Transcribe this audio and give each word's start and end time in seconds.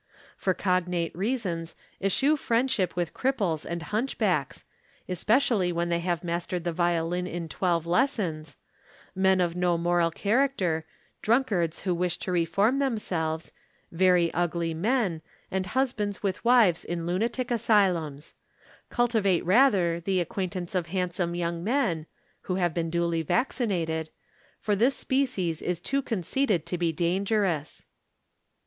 For 0.35 0.55
cognate 0.55 1.15
reasons 1.15 1.75
eschew 2.03 2.35
friendship 2.35 2.95
with 2.95 3.13
cripples 3.13 3.67
and 3.69 3.83
hunchbacks 3.83 4.63
(especially 5.07 5.71
when 5.71 5.89
they 5.89 5.99
have 5.99 6.23
mastered 6.23 6.63
the 6.63 6.73
violin 6.73 7.27
in 7.27 7.47
twelve 7.47 7.85
lessons), 7.85 8.57
men 9.13 9.39
of 9.39 9.55
no 9.55 9.77
moral 9.77 10.09
character, 10.09 10.85
drunkards 11.21 11.81
who 11.81 11.93
wish 11.93 12.17
to 12.17 12.31
reform 12.31 12.79
themselves, 12.79 13.51
very 13.91 14.33
ugly 14.33 14.73
men, 14.73 15.21
and 15.51 15.67
husbands 15.67 16.23
with 16.23 16.43
wives 16.43 16.83
in 16.83 17.05
lunatic 17.05 17.51
asylums. 17.51 18.33
Cultivate 18.89 19.45
rather 19.45 19.99
the 19.99 20.19
acquaintance 20.19 20.73
of 20.73 20.87
handsome 20.87 21.35
young 21.35 21.63
men 21.63 22.07
(who 22.49 22.55
have 22.55 22.73
been 22.73 22.89
duly 22.89 23.21
vaccinated), 23.21 24.09
for 24.59 24.75
this 24.75 24.95
species 24.95 25.61
is 25.61 25.79
too 25.79 26.01
conceited 26.01 26.65
to 26.65 26.77
be 26.79 26.91
dangerous. 26.91 27.85